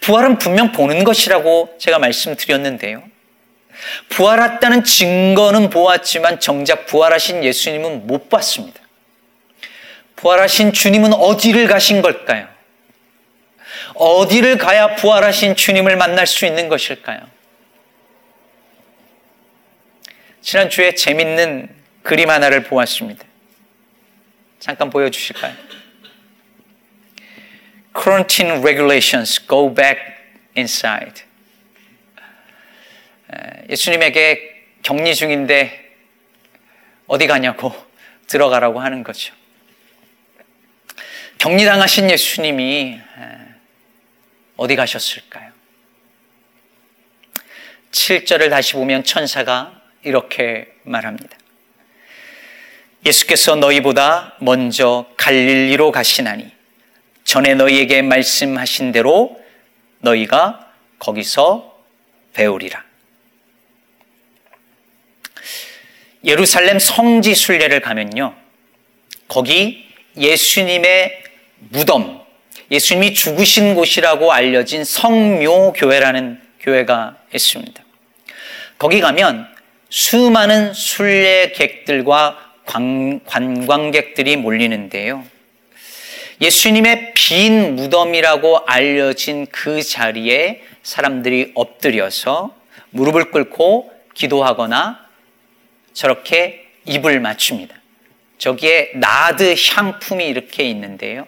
부활은 0.00 0.38
분명 0.38 0.72
보는 0.72 1.04
것이라고 1.04 1.76
제가 1.78 1.98
말씀드렸는데요. 1.98 3.02
부활했다는 4.08 4.84
증거는 4.84 5.70
보았지만 5.70 6.40
정작 6.40 6.86
부활하신 6.86 7.44
예수님은 7.44 8.06
못 8.06 8.28
봤습니다. 8.28 8.80
부활하신 10.16 10.72
주님은 10.72 11.12
어디를 11.12 11.66
가신 11.68 12.02
걸까요? 12.02 12.48
어디를 13.94 14.58
가야 14.58 14.94
부활하신 14.96 15.56
주님을 15.56 15.96
만날 15.96 16.26
수 16.26 16.46
있는 16.46 16.68
것일까요? 16.68 17.20
지난주에 20.42 20.94
재밌는 20.94 21.68
그림 22.02 22.30
하나를 22.30 22.62
보았습니다. 22.62 23.24
잠깐 24.60 24.90
보여주실까요? 24.90 25.65
Quarantine 27.96 28.60
regulations 28.60 29.40
go 29.48 29.72
back 29.72 29.98
inside. 30.56 31.22
예수님에게 33.70 34.64
격리 34.82 35.14
중인데 35.14 35.94
어디 37.06 37.26
가냐고 37.26 37.74
들어가라고 38.28 38.80
하는 38.80 39.02
거죠. 39.02 39.34
격리당하신 41.38 42.10
예수님이 42.10 43.00
어디 44.56 44.76
가셨을까요? 44.76 45.52
7절을 47.92 48.50
다시 48.50 48.74
보면 48.74 49.04
천사가 49.04 49.80
이렇게 50.02 50.72
말합니다. 50.82 51.36
예수께서 53.04 53.56
너희보다 53.56 54.36
먼저 54.40 55.06
갈릴리로 55.16 55.92
가시나니 55.92 56.55
전에 57.26 57.54
너희에게 57.54 58.02
말씀하신 58.02 58.92
대로 58.92 59.38
너희가 59.98 60.70
거기서 61.00 61.76
배우리라. 62.32 62.84
예루살렘 66.24 66.78
성지 66.78 67.34
순례를 67.34 67.80
가면요. 67.80 68.34
거기 69.28 69.88
예수님의 70.16 71.24
무덤, 71.70 72.24
예수님이 72.70 73.12
죽으신 73.12 73.74
곳이라고 73.74 74.32
알려진 74.32 74.84
성묘교회라는 74.84 76.40
교회가 76.60 77.16
있습니다. 77.34 77.84
거기 78.78 79.00
가면 79.00 79.48
수많은 79.88 80.72
순례객들과 80.74 82.54
관, 82.64 83.20
관광객들이 83.24 84.36
몰리는데요. 84.36 85.24
예수님의 86.40 87.14
빈 87.14 87.76
무덤이라고 87.76 88.66
알려진 88.66 89.46
그 89.46 89.82
자리에 89.82 90.62
사람들이 90.82 91.52
엎드려서 91.54 92.54
무릎을 92.90 93.30
꿇고 93.30 93.92
기도하거나 94.14 95.06
저렇게 95.92 96.66
입을 96.84 97.20
맞춥니다. 97.20 97.74
저기에 98.38 98.92
나드 98.94 99.54
향품이 99.54 100.26
이렇게 100.26 100.64
있는데요. 100.64 101.26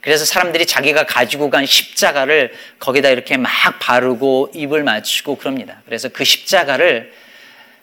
그래서 0.00 0.24
사람들이 0.24 0.66
자기가 0.66 1.06
가지고 1.06 1.50
간 1.50 1.66
십자가를 1.66 2.52
거기다 2.78 3.08
이렇게 3.10 3.36
막 3.36 3.50
바르고 3.80 4.52
입을 4.54 4.84
맞추고 4.84 5.36
그럽니다. 5.36 5.82
그래서 5.84 6.08
그 6.08 6.24
십자가를 6.24 7.12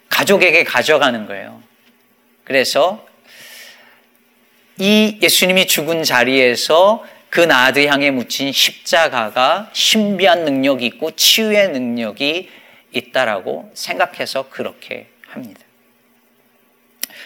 가족에게 0.10 0.64
가져가는 0.64 1.26
거예요. 1.26 1.62
그래서 2.44 3.06
이 4.80 5.18
예수님이 5.22 5.68
죽은 5.68 6.04
자리에서 6.04 7.06
그 7.30 7.40
나드 7.40 7.86
향에 7.88 8.12
묻힌 8.12 8.52
십자가가 8.52 9.70
신비한 9.74 10.46
능력이 10.46 10.86
있고 10.86 11.12
치유의 11.12 11.70
능력이 11.70 12.50
있다라고 12.92 13.72
생각해서 13.74 14.50
그렇게 14.50 15.08
합니다. 15.28 15.62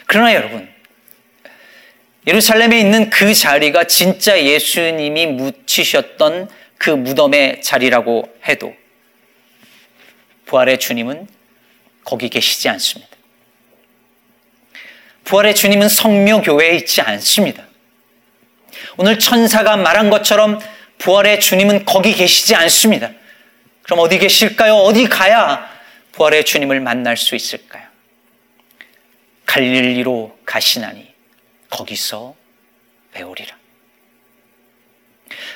그러나 0.06 0.34
여러분, 0.34 0.70
예루살렘에 2.26 2.80
있는 2.80 3.10
그 3.10 3.34
자리가 3.34 3.86
진짜 3.86 4.42
예수님이 4.42 5.28
묻히셨던 5.28 6.50
그 6.78 6.90
무덤의 6.90 7.62
자리라고 7.62 8.34
해도 8.48 8.74
부활의 10.46 10.80
주님은 10.80 11.28
거기 12.04 12.30
계시지 12.30 12.70
않습니다. 12.70 13.17
부활의 15.28 15.56
주님은 15.56 15.90
성묘 15.90 16.42
교회에 16.42 16.78
있지 16.78 17.02
않습니다. 17.02 17.66
오늘 18.96 19.20
천사가 19.20 19.76
말한 19.76 20.10
것처럼 20.10 20.60
부활의 21.00 21.42
주님은 21.42 21.84
거기 21.84 22.14
계시지 22.14 22.56
않습니다. 22.56 23.12
그럼 23.84 24.00
어디 24.00 24.20
계실까요? 24.20 24.76
어디 24.76 25.04
가야 25.04 25.70
부활의 26.14 26.46
주님을 26.46 26.80
만날 26.80 27.18
수 27.18 27.36
있을까요? 27.36 27.84
갈릴리로 29.46 30.40
가시나니 30.46 31.14
거기서 31.70 32.34
배우리라. 33.12 33.54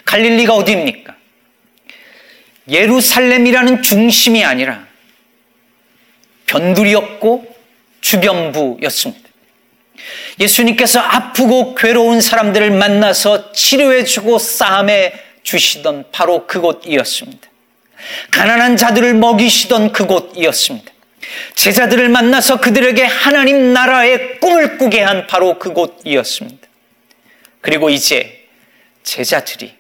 갈릴리가 0.04 0.54
어디입니까? 0.54 1.16
예루살렘이라는 2.68 3.82
중심이 3.84 4.44
아니라 4.44 4.86
변두리였고 6.46 7.56
주변부였습니다. 8.02 9.31
예수님께서 10.40 11.00
아프고 11.00 11.76
괴로운 11.76 12.22
사람들을 12.22 12.72
만나서 12.72 13.52
치료해주고 13.52 14.40
싸움해 14.40 15.14
주시던 15.44 16.06
바로 16.12 16.48
그곳이었습니다. 16.48 17.50
가난한 18.32 18.78
자들을 18.78 19.14
먹이시던 19.16 19.92
그곳이었습니다. 19.92 20.92
제자들을 21.56 22.10
만나서 22.10 22.60
그들에게 22.60 23.04
하나님 23.04 23.74
나라의 23.74 24.40
꿈을 24.40 24.78
꾸게 24.78 25.02
한 25.02 25.28
바로 25.28 25.60
그곳이었습니다. 25.60 26.68
그리고 27.62 27.90
이제 27.90 28.48
제자들이 29.04 29.76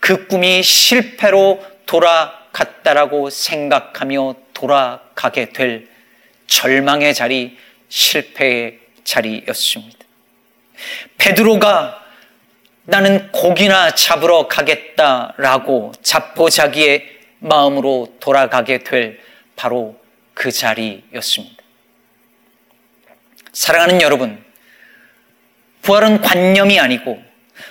그 0.00 0.26
꿈이 0.26 0.62
실패로 0.62 1.64
돌아갔다라고 1.86 3.30
생각하며 3.30 4.34
돌아가게 4.54 5.50
될 5.50 5.88
절망의 6.46 7.14
자리, 7.14 7.56
실패의 7.88 8.78
자리였습니다. 9.08 9.98
베드로가 11.16 12.04
나는 12.84 13.32
고기나 13.32 13.94
잡으러 13.94 14.48
가겠다라고 14.48 15.92
자포자기의 16.02 17.18
마음으로 17.38 18.14
돌아가게 18.20 18.84
될 18.84 19.18
바로 19.56 19.98
그 20.34 20.50
자리였습니다. 20.50 21.56
사랑하는 23.52 24.02
여러분, 24.02 24.44
부활은 25.82 26.20
관념이 26.20 26.78
아니고 26.78 27.22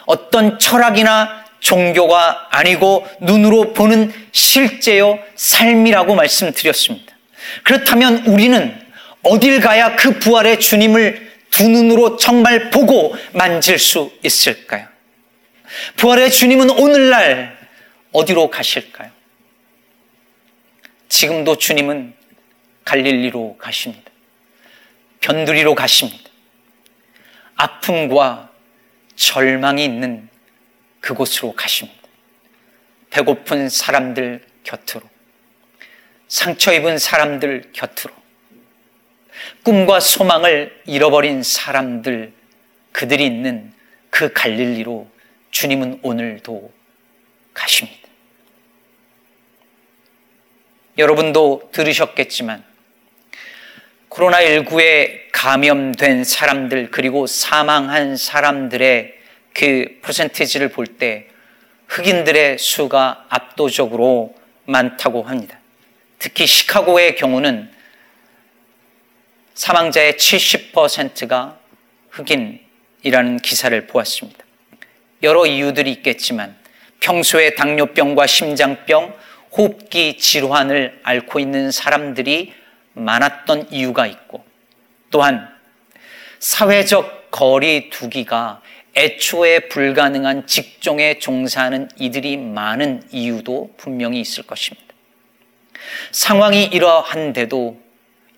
어떤 0.05 0.57
철학이나 0.57 1.45
종교가 1.59 2.47
아니고 2.49 3.07
눈으로 3.21 3.73
보는 3.73 4.11
실제요 4.31 5.19
삶이라고 5.35 6.15
말씀드렸습니다. 6.15 7.15
그렇다면 7.63 8.25
우리는 8.25 8.87
어딜 9.23 9.59
가야 9.59 9.95
그 9.95 10.19
부활의 10.19 10.59
주님을 10.59 11.26
두 11.51 11.67
눈으로 11.67 12.17
정말 12.17 12.69
보고 12.69 13.15
만질 13.33 13.79
수 13.79 14.11
있을까요? 14.23 14.87
부활의 15.95 16.31
주님은 16.31 16.69
오늘날 16.69 17.57
어디로 18.11 18.49
가실까요? 18.49 19.11
지금도 21.09 21.57
주님은 21.57 22.13
갈릴리로 22.85 23.57
가십니다. 23.57 24.11
변두리로 25.19 25.75
가십니다. 25.75 26.29
아픔과 27.55 28.51
절망이 29.15 29.83
있는 29.83 30.29
그곳으로 31.01 31.53
가십니다. 31.53 31.97
배고픈 33.09 33.69
사람들 33.69 34.45
곁으로, 34.63 35.09
상처 36.27 36.73
입은 36.73 36.97
사람들 36.97 37.71
곁으로, 37.73 38.13
꿈과 39.63 39.99
소망을 39.99 40.81
잃어버린 40.85 41.43
사람들, 41.43 42.33
그들이 42.91 43.25
있는 43.25 43.71
그 44.09 44.33
갈릴리로 44.33 45.07
주님은 45.51 45.99
오늘도 46.01 46.71
가십니다. 47.53 48.07
여러분도 50.97 51.69
들으셨겠지만, 51.71 52.63
코로나19에 54.09 55.31
감염된 55.31 56.23
사람들, 56.23 56.89
그리고 56.91 57.27
사망한 57.27 58.17
사람들의 58.17 59.13
그 59.53 59.99
퍼센티지를 60.01 60.69
볼 60.69 60.97
때 60.97 61.27
흑인들의 61.87 62.57
수가 62.57 63.25
압도적으로 63.29 64.35
많다고 64.65 65.23
합니다. 65.23 65.59
특히 66.19 66.45
시카고의 66.45 67.15
경우는 67.15 67.71
사망자의 69.57 70.13
70%가 70.13 71.57
흑인이라는 72.11 73.37
기사를 73.37 73.87
보았습니다. 73.87 74.45
여러 75.23 75.47
이유들이 75.47 75.91
있겠지만 75.93 76.55
평소에 76.99 77.55
당뇨병과 77.55 78.27
심장병, 78.27 79.15
호흡기 79.51 80.19
질환을 80.19 80.99
앓고 81.01 81.39
있는 81.39 81.71
사람들이 81.71 82.53
많았던 82.93 83.71
이유가 83.71 84.05
있고 84.05 84.45
또한 85.09 85.49
사회적 86.37 87.31
거리 87.31 87.89
두기가 87.89 88.61
애초에 88.95 89.69
불가능한 89.69 90.45
직종에 90.45 91.17
종사하는 91.17 91.89
이들이 91.97 92.37
많은 92.37 93.07
이유도 93.11 93.73
분명히 93.77 94.21
있을 94.21 94.43
것입니다. 94.43 94.93
상황이 96.11 96.63
이러한데도 96.65 97.81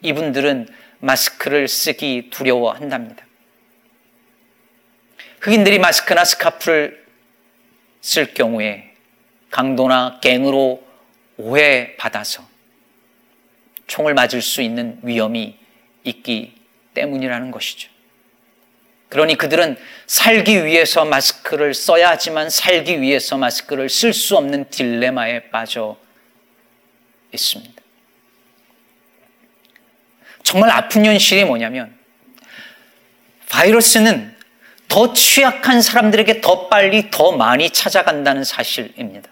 이분들은 0.01 0.67
마스크를 0.99 1.67
쓰기 1.67 2.29
두려워한답니다. 2.29 3.25
흑인들이 5.41 5.79
마스크나 5.79 6.25
스카프를 6.25 7.05
쓸 8.01 8.33
경우에 8.33 8.93
강도나 9.49 10.19
갱으로 10.21 10.83
오해받아서 11.37 12.47
총을 13.87 14.13
맞을 14.13 14.41
수 14.41 14.61
있는 14.61 14.99
위험이 15.01 15.57
있기 16.03 16.55
때문이라는 16.93 17.51
것이죠. 17.51 17.89
그러니 19.09 19.35
그들은 19.35 19.75
살기 20.05 20.65
위해서 20.65 21.03
마스크를 21.03 21.73
써야 21.73 22.09
하지만 22.09 22.49
살기 22.49 23.01
위해서 23.01 23.37
마스크를 23.37 23.89
쓸 23.89 24.13
수 24.13 24.37
없는 24.37 24.69
딜레마에 24.69 25.49
빠져 25.49 25.97
있습니다. 27.33 27.78
정말 30.49 30.71
아픈 30.71 31.05
현실이 31.05 31.45
뭐냐면 31.45 31.95
바이러스는 33.49 34.35
더 34.87 35.13
취약한 35.13 35.79
사람들에게 35.79 36.41
더 36.41 36.67
빨리 36.69 37.11
더 37.11 37.31
많이 37.31 37.69
찾아간다는 37.69 38.43
사실입니다. 38.43 39.29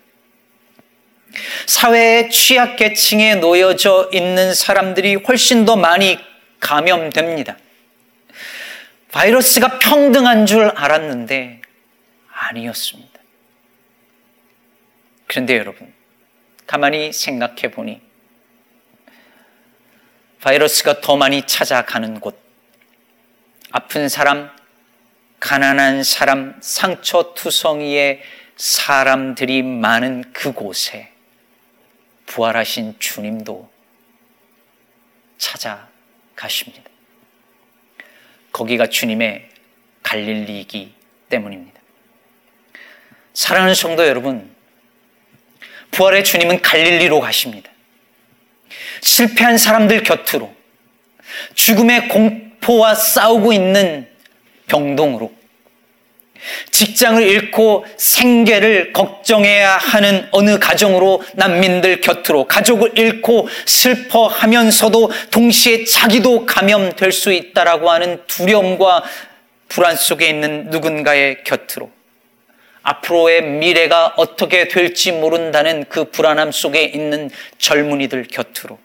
사회의 1.66 2.30
취약계층에 2.30 3.34
놓여져 3.36 4.12
있는 4.14 4.54
사람들이 4.54 5.16
훨씬 5.16 5.66
더 5.66 5.76
많이 5.76 6.20
감염됩니다. 6.60 7.58
바이러스가 9.12 9.80
평등한 9.80 10.46
줄 10.46 10.70
알았는데 10.70 11.62
아니었습니다. 12.32 13.20
그런데 15.26 15.58
여러분, 15.58 15.92
가만히 16.68 17.12
생각해 17.12 17.72
보니 17.72 18.02
바이러스가 20.48 21.02
더 21.02 21.18
많이 21.18 21.46
찾아가는 21.46 22.22
곳, 22.22 22.40
아픈 23.72 24.08
사람, 24.08 24.50
가난한 25.42 26.06
사람, 26.06 26.58
상처 26.62 27.34
투성이의 27.34 28.22
사람들이 28.56 29.62
많은 29.62 30.32
그곳에 30.32 31.12
부활하신 32.28 32.96
주님도 32.98 33.70
찾아가십니다. 35.38 36.90
거기가 38.54 38.88
주님의 38.88 39.50
갈릴리이기 40.02 40.94
때문입니다. 41.28 41.82
사랑하는 43.34 43.76
성도 43.76 44.08
여러분, 44.08 44.56
부활의 45.92 46.24
주님은 46.24 46.62
갈릴리로 46.62 47.20
가십니다. 47.20 47.70
실패한 49.02 49.58
사람들 49.58 50.04
곁으로, 50.04 50.54
죽음의 51.56 52.10
공포와 52.10 52.96
싸우고 52.96 53.54
있는 53.54 54.08
병동으로, 54.68 55.32
직장을 56.72 57.22
잃고 57.22 57.86
생계를 57.98 58.94
걱정해야 58.94 59.78
하는 59.78 60.28
어느 60.32 60.60
가정으로 60.60 61.24
난민들 61.34 62.02
곁으로 62.02 62.46
가족을 62.46 62.98
잃고 62.98 63.50
슬퍼하면서도 63.66 65.12
동시에 65.32 65.86
자기도 65.86 66.46
감염될 66.46 67.12
수 67.12 67.34
있다라고 67.34 67.90
하는 67.90 68.22
두려움과 68.28 69.04
불안 69.68 69.96
속에 69.96 70.30
있는 70.30 70.70
누군가의 70.70 71.44
곁으로 71.44 71.92
앞으로의 72.88 73.42
미래가 73.42 74.14
어떻게 74.16 74.70
될지 74.70 75.12
모른다는 75.12 75.84
그 75.90 76.06
불안함 76.06 76.54
속에 76.54 76.84
있는 76.84 77.30
젊은이들 77.58 78.28
곁으로 78.28 78.80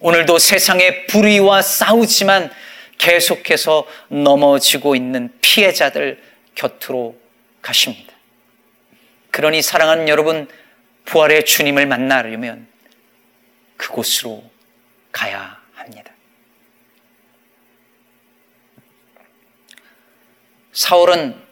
오늘도 0.00 0.38
세상의 0.38 1.06
불의와 1.06 1.62
싸우지만 1.62 2.50
계속해서 2.98 3.86
넘어지고 4.08 4.96
있는 4.96 5.32
피해자들 5.40 6.20
곁으로 6.56 7.16
가십니다. 7.62 8.12
그러니 9.30 9.62
사랑하는 9.62 10.08
여러분, 10.08 10.48
부활의 11.04 11.44
주님을 11.44 11.86
만나려면 11.86 12.66
그곳으로 13.76 14.42
가야 15.12 15.60
합니다. 15.74 16.10
사울은 20.72 21.44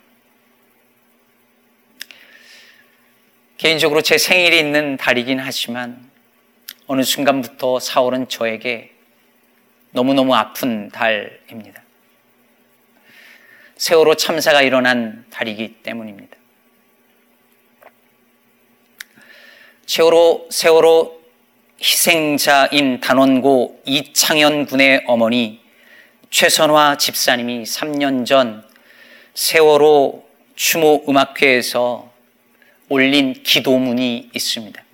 개인적으로 3.62 4.02
제 4.02 4.18
생일이 4.18 4.58
있는 4.58 4.96
달이긴 4.96 5.38
하지만 5.38 6.10
어느 6.88 7.04
순간부터 7.04 7.78
사울은 7.78 8.28
저에게 8.28 8.90
너무너무 9.92 10.34
아픈 10.34 10.88
달입니다. 10.88 11.80
세월호 13.76 14.16
참사가 14.16 14.62
일어난 14.62 15.24
달이기 15.30 15.74
때문입니다. 15.84 16.36
세월호, 19.86 20.48
세월호 20.50 21.22
희생자인 21.80 22.98
단원고 22.98 23.82
이창현 23.84 24.66
군의 24.66 25.04
어머니 25.06 25.60
최선화 26.30 26.98
집사님이 26.98 27.62
3년 27.62 28.26
전 28.26 28.64
세월호 29.34 30.26
추모 30.56 31.04
음악회에서 31.08 32.11
올린 32.92 33.32
기도문이 33.42 34.28
있습니다. 34.34 34.84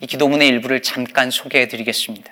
이 0.00 0.06
기도문의 0.06 0.46
일부를 0.48 0.82
잠깐 0.82 1.30
소개해 1.30 1.68
드리겠습니다. 1.68 2.30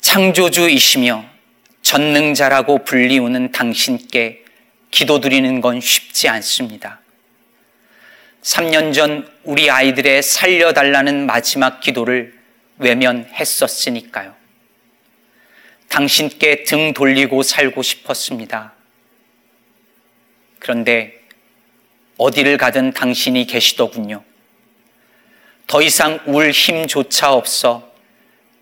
창조주이시며 0.00 1.24
전능자라고 1.82 2.82
불리우는 2.82 3.52
당신께 3.52 4.42
기도드리는 4.90 5.60
건 5.60 5.80
쉽지 5.80 6.28
않습니다. 6.30 7.00
3년 8.42 8.92
전 8.92 9.30
우리 9.44 9.70
아이들의 9.70 10.20
살려달라는 10.20 11.26
마지막 11.26 11.78
기도를 11.78 12.36
외면했었으니까요. 12.78 14.34
당신께 15.88 16.64
등 16.64 16.92
돌리고 16.92 17.44
살고 17.44 17.82
싶었습니다. 17.82 18.73
그런데 20.64 21.12
어디를 22.16 22.56
가든 22.56 22.94
당신이 22.94 23.46
계시더군요. 23.46 24.24
더 25.66 25.82
이상 25.82 26.20
울 26.24 26.52
힘조차 26.52 27.34
없어 27.34 27.92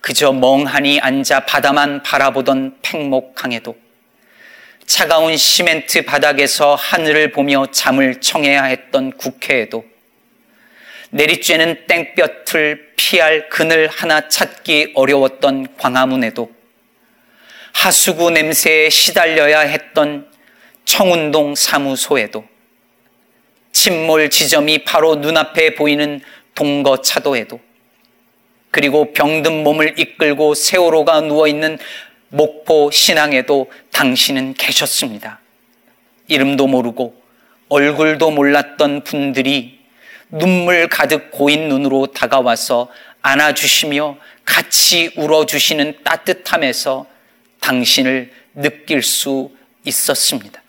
그저 0.00 0.32
멍하니 0.32 0.98
앉아 0.98 1.46
바다만 1.46 2.02
바라보던 2.02 2.78
팽목항에도 2.82 3.76
차가운 4.84 5.36
시멘트 5.36 6.04
바닥에서 6.04 6.74
하늘을 6.74 7.30
보며 7.30 7.66
잠을 7.70 8.20
청해야 8.20 8.64
했던 8.64 9.12
국회에도 9.12 9.84
내리쬐는 11.12 11.86
땡볕을 11.86 12.94
피할 12.96 13.48
그늘 13.48 13.86
하나 13.86 14.28
찾기 14.28 14.94
어려웠던 14.96 15.76
광화문에도 15.76 16.52
하수구 17.72 18.32
냄새에 18.32 18.90
시달려야 18.90 19.60
했던 19.60 20.31
청운동 20.84 21.54
사무소에도 21.54 22.44
침몰 23.72 24.30
지점이 24.30 24.84
바로 24.84 25.16
눈앞에 25.16 25.74
보이는 25.74 26.20
동거차도에도 26.54 27.60
그리고 28.70 29.12
병든 29.12 29.64
몸을 29.64 29.98
이끌고 29.98 30.54
세월호가 30.54 31.22
누워있는 31.22 31.78
목포 32.28 32.90
신앙에도 32.90 33.70
당신은 33.90 34.54
계셨습니다. 34.54 35.40
이름도 36.28 36.66
모르고 36.66 37.20
얼굴도 37.68 38.30
몰랐던 38.30 39.04
분들이 39.04 39.78
눈물 40.30 40.88
가득 40.88 41.30
고인 41.30 41.68
눈으로 41.68 42.06
다가와서 42.06 42.88
안아주시며 43.20 44.16
같이 44.46 45.12
울어주시는 45.16 45.98
따뜻함에서 46.02 47.06
당신을 47.60 48.32
느낄 48.54 49.02
수 49.02 49.50
있었습니다. 49.84 50.61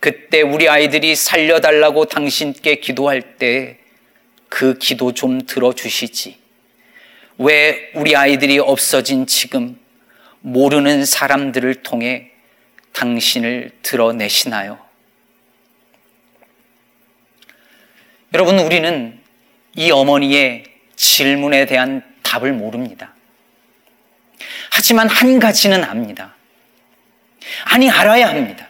그때 0.00 0.42
우리 0.42 0.68
아이들이 0.68 1.14
살려달라고 1.14 2.06
당신께 2.06 2.76
기도할 2.76 3.36
때 3.36 3.80
그 4.50 4.76
기도 4.76 5.14
좀 5.14 5.46
들어주시지. 5.46 6.38
왜 7.38 7.90
우리 7.94 8.14
아이들이 8.14 8.58
없어진 8.58 9.26
지금 9.26 9.78
모르는 10.40 11.06
사람들을 11.06 11.82
통해 11.82 12.32
당신을 12.92 13.70
드러내시나요? 13.80 14.78
여러분, 18.34 18.58
우리는 18.58 19.18
이 19.76 19.90
어머니의 19.90 20.64
질문에 20.96 21.64
대한 21.66 22.02
답을 22.22 22.52
모릅니다. 22.52 23.14
하지만 24.70 25.08
한 25.08 25.38
가지는 25.38 25.84
압니다. 25.84 26.34
아니, 27.64 27.88
알아야 27.88 28.28
합니다. 28.28 28.68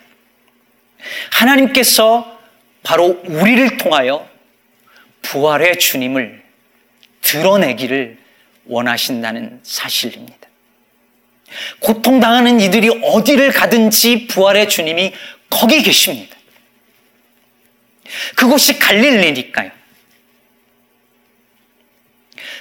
하나님께서 1.30 2.38
바로 2.82 3.20
우리를 3.24 3.76
통하여 3.76 4.28
부활의 5.22 5.78
주님을 5.78 6.42
드러내기를 7.20 8.18
원하신다는 8.66 9.60
사실입니다. 9.62 10.48
고통당하는 11.80 12.60
이들이 12.60 12.88
어디를 13.02 13.52
가든지 13.52 14.26
부활의 14.28 14.68
주님이 14.68 15.12
거기 15.48 15.82
계십니다. 15.82 16.36
그곳이 18.36 18.78
갈릴리니까요. 18.78 19.70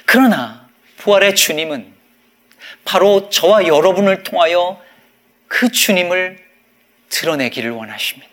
그러나 0.04 0.68
부활의 0.98 1.36
주님은 1.36 1.92
바로 2.84 3.30
저와 3.30 3.66
여러분을 3.66 4.22
통하여 4.22 4.82
그 5.46 5.70
주님을 5.70 6.44
드러내기를 7.08 7.70
원하십니다. 7.70 8.30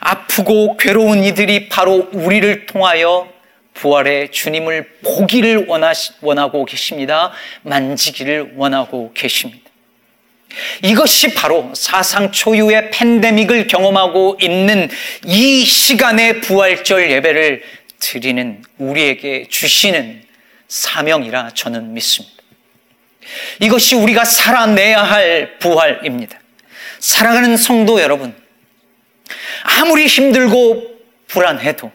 아프고 0.00 0.76
괴로운 0.76 1.24
이들이 1.24 1.68
바로 1.68 2.08
우리를 2.12 2.66
통하여 2.66 3.32
부활의 3.74 4.30
주님을 4.30 4.98
보기를 5.02 5.66
원하시, 5.66 6.12
원하고 6.20 6.64
계십니다. 6.64 7.32
만지기를 7.62 8.52
원하고 8.56 9.12
계십니다. 9.14 9.64
이것이 10.82 11.34
바로 11.34 11.72
사상 11.74 12.30
초유의 12.30 12.90
팬데믹을 12.92 13.66
경험하고 13.66 14.38
있는 14.40 14.88
이 15.24 15.64
시간의 15.64 16.40
부활절 16.40 17.10
예배를 17.10 17.62
드리는 17.98 18.62
우리에게 18.78 19.48
주시는 19.48 20.22
사명이라 20.68 21.50
저는 21.54 21.94
믿습니다. 21.94 22.34
이것이 23.60 23.96
우리가 23.96 24.24
살아내야 24.24 25.02
할 25.02 25.58
부활입니다. 25.58 26.38
사랑하는 27.00 27.56
성도 27.56 28.00
여러분, 28.00 28.34
아무리 29.64 30.06
힘들고 30.06 30.94
불안해도 31.26 31.90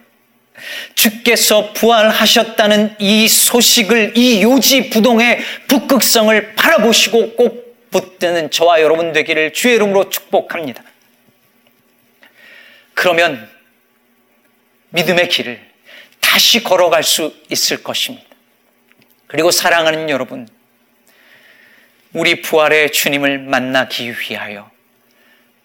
주께서 0.94 1.72
부활하셨다는 1.72 2.96
이 2.98 3.26
소식을 3.28 4.12
이 4.16 4.42
요지 4.42 4.90
부동의 4.90 5.40
북극성을 5.68 6.54
바라보시고 6.54 7.36
꼭 7.36 7.90
붙드는 7.90 8.50
저와 8.50 8.82
여러분 8.82 9.12
되기를 9.12 9.52
주의 9.52 9.76
이름으로 9.76 10.10
축복합니다. 10.10 10.82
그러면 12.94 13.48
믿음의 14.90 15.28
길을 15.28 15.70
다시 16.20 16.62
걸어갈 16.62 17.02
수 17.02 17.34
있을 17.48 17.82
것입니다. 17.82 18.28
그리고 19.26 19.50
사랑하는 19.50 20.10
여러분, 20.10 20.48
우리 22.12 22.42
부활의 22.42 22.90
주님을 22.92 23.38
만나기 23.38 24.10
위하여 24.10 24.70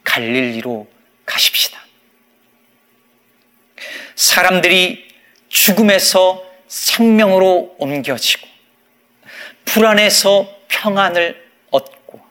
갈릴리로 0.03 0.87
가십시다. 1.25 1.74
사람들이 4.15 5.07
죽음에서 5.49 6.43
생명으로 6.67 7.75
옮겨지고 7.77 8.47
불안에서 9.65 10.49
평안을 10.67 11.49
얻고 11.71 12.21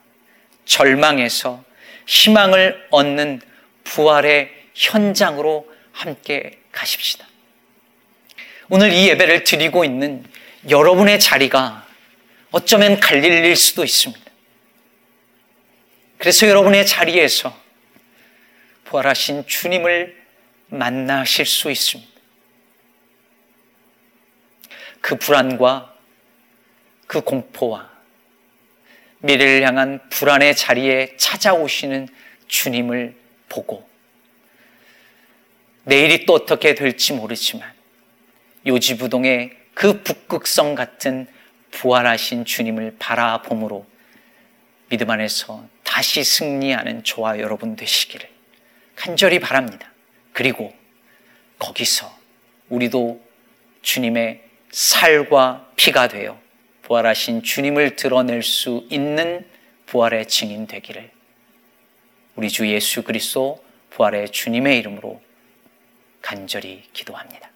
절망에서 0.65 1.63
희망을 2.07 2.87
얻는 2.91 3.41
부활의 3.85 4.51
현장으로 4.75 5.71
함께 5.93 6.59
가십시다. 6.73 7.27
오늘 8.69 8.93
이 8.93 9.09
예배를 9.09 9.45
드리고 9.45 9.85
있는 9.85 10.25
여러분의 10.69 11.21
자리가 11.21 11.87
어쩌면 12.51 12.99
갈릴일 12.99 13.55
수도 13.57 13.85
있습니다. 13.85 14.25
그래서 16.19 16.49
여러분의 16.49 16.87
자리에서 16.87 17.55
부활하신 18.85 19.47
주님을 19.47 20.24
만나실 20.69 21.47
수 21.47 21.71
있습니다. 21.71 22.13
그 25.01 25.17
불안과 25.17 25.95
그 27.07 27.21
공포와 27.21 27.91
미래를 29.19 29.67
향한 29.67 30.01
불안의 30.11 30.57
자리에 30.57 31.17
찾아오시는 31.17 32.09
주님을 32.49 33.17
보고 33.49 33.89
내일이 35.85 36.27
또 36.27 36.35
어떻게 36.35 36.75
될지 36.75 37.13
모르지만 37.13 37.73
요지부동의 38.67 39.57
그 39.75 40.03
북극성 40.03 40.75
같은 40.75 41.27
부활하신 41.71 42.45
주님을 42.45 42.97
바라봄으로 42.99 43.87
믿음 44.89 45.11
안에서 45.11 45.67
다시 45.83 46.23
승리하는 46.25 47.05
저와 47.05 47.41
여러분 47.41 47.77
되시기를 47.77 48.29
간절히 48.95 49.41
바랍니다. 49.41 49.94
그리고 50.35 50.75
거기서 51.59 52.13
우리도 52.69 53.23
주님의 53.81 54.43
살과 54.73 55.71
피가 55.77 56.09
되어 56.09 56.39
부활하신 56.83 57.43
주님을 57.45 57.97
드러낼 57.97 58.43
수 58.43 58.87
있는 58.91 59.49
부활의 59.87 60.27
증인 60.27 60.67
되기를 60.67 61.11
우리 62.35 62.51
주 62.51 62.69
예수 62.69 63.05
그리스도 63.05 63.65
부활의 63.91 64.31
주님의 64.31 64.77
이름으로 64.79 65.23
간절히 66.21 66.83
기도합니다. 66.93 67.54